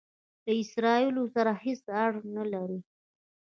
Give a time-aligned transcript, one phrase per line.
[0.45, 2.79] له اسراییلو سره هیڅ اړه نه لري.